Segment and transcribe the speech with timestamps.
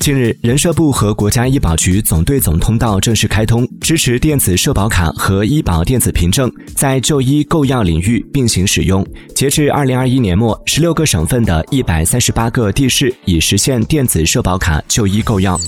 [0.00, 9.06] 近日，人社部和国家医保局总对总通道正式开通，支持电子社保卡和医保电子凭证在就医购药领域并行使用。
[9.34, 15.58] 截至二零二一年末，十六个省份的一百三十八个地市已实现电子社保卡就医购药。